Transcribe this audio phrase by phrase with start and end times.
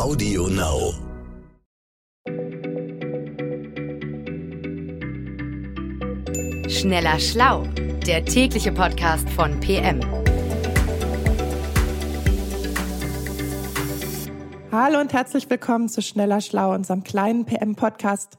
[0.00, 0.94] Audio Now.
[6.70, 7.64] Schneller Schlau,
[8.06, 10.00] der tägliche Podcast von PM.
[14.72, 18.38] Hallo und herzlich willkommen zu Schneller Schlau, unserem kleinen PM-Podcast.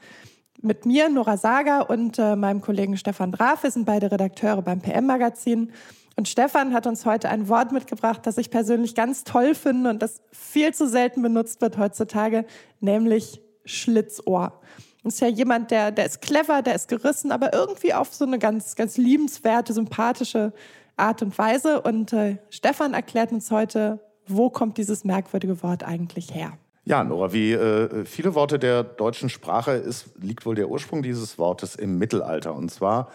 [0.64, 3.62] Mit mir, Nora Sager und äh, meinem Kollegen Stefan Draf.
[3.62, 5.72] Wir sind beide Redakteure beim PM-Magazin.
[6.16, 10.02] Und Stefan hat uns heute ein Wort mitgebracht, das ich persönlich ganz toll finde und
[10.02, 12.46] das viel zu selten benutzt wird heutzutage,
[12.80, 14.62] nämlich Schlitzohr.
[15.04, 18.26] Das ist ja jemand, der, der ist clever, der ist gerissen, aber irgendwie auf so
[18.26, 20.54] eine ganz, ganz liebenswerte, sympathische
[20.96, 21.82] Art und Weise.
[21.82, 26.54] Und äh, Stefan erklärt uns heute, wo kommt dieses merkwürdige Wort eigentlich her?
[26.84, 31.38] Ja, Nora, wie äh, viele Worte der deutschen Sprache ist, liegt wohl der Ursprung dieses
[31.38, 32.54] Wortes im Mittelalter.
[32.54, 33.12] Und zwar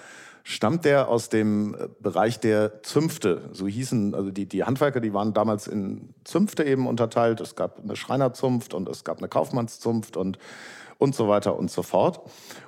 [0.48, 3.50] stammt der aus dem äh, Bereich der Zünfte.
[3.50, 7.40] So hießen, also die, die Handwerker, die waren damals in Zünfte eben unterteilt.
[7.40, 10.38] Es gab eine Schreinerzunft und es gab eine Kaufmannszunft und,
[10.98, 12.20] und so weiter und so fort.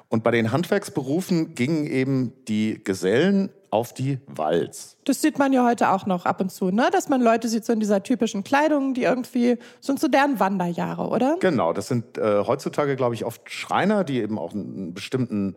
[0.08, 4.96] Und bei den Handwerksberufen gingen eben die Gesellen auf die Walz.
[5.04, 6.88] Das sieht man ja heute auch noch ab und zu, ne?
[6.90, 11.08] Dass man Leute sieht so in dieser typischen Kleidung, die irgendwie sind so deren Wanderjahre,
[11.08, 11.36] oder?
[11.38, 15.54] Genau, das sind äh, heutzutage, glaube ich, oft Schreiner, die eben auch einen bestimmten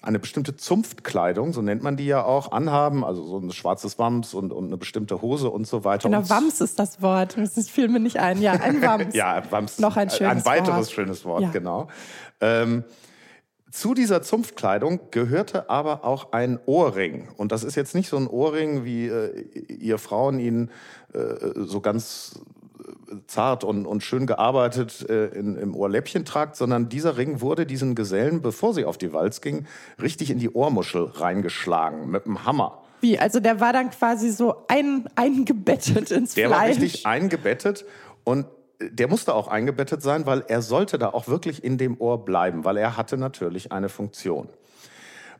[0.00, 4.32] eine bestimmte Zunftkleidung, so nennt man die ja auch, anhaben, also so ein schwarzes Wams
[4.32, 6.08] und, und eine bestimmte Hose und so weiter.
[6.08, 7.36] Genau, Wams ist das Wort.
[7.36, 8.40] Das fiel mir nicht ein.
[8.40, 9.12] Ja, ein Wams.
[9.14, 9.78] ja, Wams.
[9.80, 10.90] Noch ein schönes Ein weiteres Wort.
[10.90, 11.50] schönes Wort, Ja.
[11.50, 11.88] genau.
[12.40, 12.84] Ähm,
[13.70, 17.28] zu dieser Zunftkleidung gehörte aber auch ein Ohrring.
[17.36, 20.70] Und das ist jetzt nicht so ein Ohrring, wie äh, ihr Frauen ihn
[21.12, 21.18] äh,
[21.54, 22.40] so ganz
[23.26, 27.94] zart und, und schön gearbeitet äh, in, im Ohrläppchen tragt, sondern dieser Ring wurde diesen
[27.94, 29.66] Gesellen, bevor sie auf die Walz gingen,
[30.00, 32.82] richtig in die Ohrmuschel reingeschlagen mit einem Hammer.
[33.00, 33.18] Wie?
[33.18, 36.80] Also der war dann quasi so ein, eingebettet ins Der war Fleisch.
[36.80, 37.84] richtig eingebettet
[38.24, 38.46] und
[38.80, 42.64] der musste auch eingebettet sein, weil er sollte da auch wirklich in dem Ohr bleiben,
[42.64, 44.48] weil er hatte natürlich eine Funktion.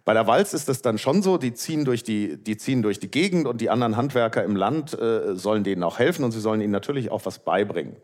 [0.09, 2.99] Bei der Walz ist es dann schon so, die ziehen durch die, die, ziehen durch
[2.99, 6.41] die Gegend und die anderen Handwerker im Land äh, sollen denen auch helfen und sie
[6.41, 7.95] sollen ihnen natürlich auch was beibringen.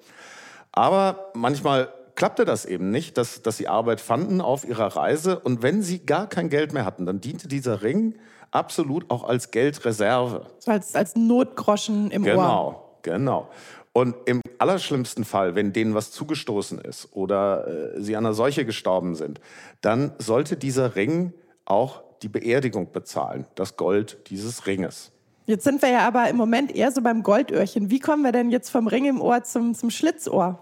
[0.71, 5.41] Aber manchmal klappte das eben nicht, dass, dass sie Arbeit fanden auf ihrer Reise.
[5.41, 8.17] Und wenn sie gar kein Geld mehr hatten, dann diente dieser Ring
[8.51, 10.45] absolut auch als Geldreserve.
[10.67, 12.35] als, als Notgroschen im Ohr.
[12.35, 13.49] Genau, genau.
[13.95, 18.67] Und im allerschlimmsten Fall, wenn denen was zugestoßen ist oder äh, sie an einer Seuche
[18.67, 19.41] gestorben sind,
[19.81, 21.33] dann sollte dieser Ring
[21.65, 25.13] auch die Beerdigung bezahlen, das Gold dieses Ringes.
[25.47, 27.91] Jetzt sind wir ja aber im Moment eher so beim Goldöhrchen.
[27.91, 30.59] Wie kommen wir denn jetzt vom Ring im Ohr zum, zum Schlitzohr?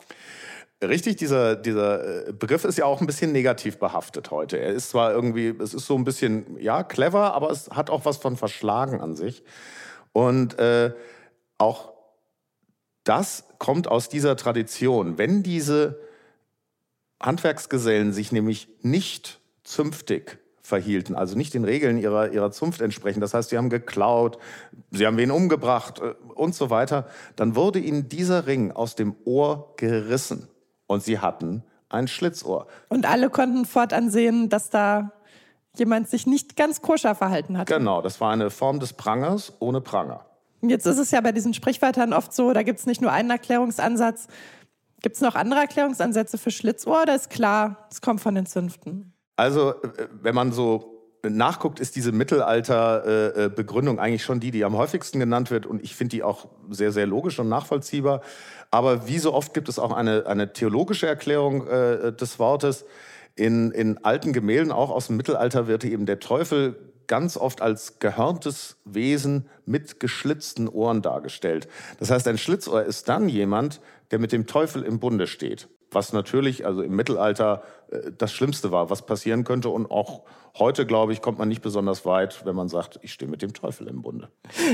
[0.83, 4.59] Richtig, dieser, dieser äh, Begriff ist ja auch ein bisschen negativ behaftet heute.
[4.59, 8.05] Er ist zwar irgendwie, es ist so ein bisschen, ja, clever, aber es hat auch
[8.05, 9.45] was von verschlagen an sich.
[10.13, 10.93] Und äh,
[11.59, 11.93] auch
[13.05, 15.19] das kommt aus dieser Tradition.
[15.19, 16.01] Wenn diese
[17.21, 23.35] Handwerksgesellen sich nämlich nicht zünftig verhielten, also nicht den Regeln ihrer, ihrer Zunft entsprechen, das
[23.35, 24.39] heißt, sie haben geklaut,
[24.93, 27.07] sie haben wen umgebracht äh, und so weiter,
[27.37, 30.49] dann wurde ihnen dieser Ring aus dem Ohr gerissen
[30.87, 32.69] und sie hatten ein Schlitzohr.
[32.89, 35.13] Und alle konnten fortan sehen, dass da
[35.77, 37.67] jemand sich nicht ganz koscher verhalten hat.
[37.67, 40.25] Genau, das war eine Form des Prangers ohne Pranger.
[40.63, 43.31] Jetzt ist es ja bei diesen Sprichwörtern oft so, da gibt es nicht nur einen
[43.31, 44.29] Erklärungsansatz.
[45.01, 49.13] Gibt es noch andere Erklärungsansätze für Schlitzohr oder ist klar, es kommt von den Zünften?
[49.43, 55.19] Also, äh, wenn man so nachguckt, ist diese Mittelalter-Begründung eigentlich schon die, die am häufigsten
[55.19, 55.67] genannt wird.
[55.67, 58.21] Und ich finde die auch sehr, sehr logisch und nachvollziehbar.
[58.71, 62.85] Aber wie so oft gibt es auch eine, eine theologische Erklärung äh, des Wortes.
[63.35, 66.77] In, in alten Gemälden, auch aus dem Mittelalter, wird eben der Teufel
[67.09, 71.67] ganz oft als gehörntes Wesen mit geschlitzten Ohren dargestellt.
[71.99, 73.81] Das heißt, ein Schlitzohr ist dann jemand,
[74.13, 75.69] der mit dem Teufel im Bunde steht.
[75.93, 79.69] Was natürlich, also im Mittelalter, äh, das Schlimmste war, was passieren könnte.
[79.69, 80.23] Und auch
[80.59, 83.53] heute, glaube ich, kommt man nicht besonders weit, wenn man sagt, ich stehe mit dem
[83.53, 84.29] Teufel im Bunde.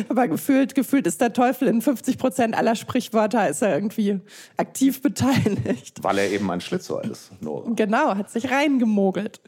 [0.08, 4.20] Aber gefühlt, gefühlt ist der Teufel in 50 Prozent aller Sprichwörter ist er irgendwie
[4.56, 6.02] aktiv beteiligt.
[6.02, 7.30] Weil er eben ein Schlitzohr ist.
[7.40, 7.70] Nora.
[7.74, 9.40] Genau, hat sich reingemogelt.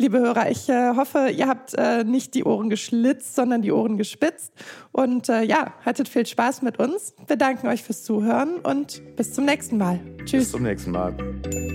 [0.00, 3.98] Liebe Hörer, ich äh, hoffe, ihr habt äh, nicht die Ohren geschlitzt, sondern die Ohren
[3.98, 4.54] gespitzt.
[4.92, 7.12] Und äh, ja, hattet viel Spaß mit uns.
[7.26, 9.98] Wir danken euch fürs Zuhören und bis zum nächsten Mal.
[10.16, 10.50] Bis Tschüss.
[10.52, 11.14] zum nächsten Mal.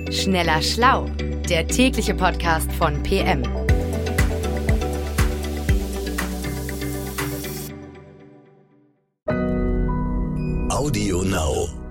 [0.09, 1.05] Schneller Schlau,
[1.47, 3.43] der tägliche Podcast von PM.
[10.71, 11.84] Audio Now.